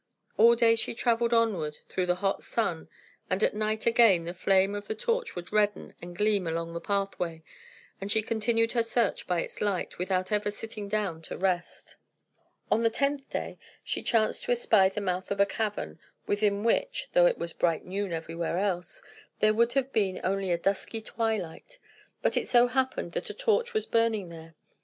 [0.35, 2.89] All day she travelled onward through the hot sun;
[3.29, 6.81] and at night, again, the flame of the torch would redden and gleam along the
[6.81, 7.43] pathway,
[8.01, 11.97] and she continued her search by its light, without ever sitting down to rest.
[12.71, 17.07] On the tenth day, she chanced to espy the mouth of a cavern, within which
[17.13, 19.03] (though it was bright noon everywhere else)
[19.39, 21.77] there would have been only a dusky twilight;
[22.23, 24.55] but it so happened that a torch was burning there.